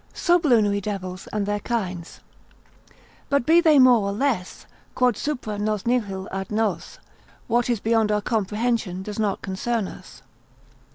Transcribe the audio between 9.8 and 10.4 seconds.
us).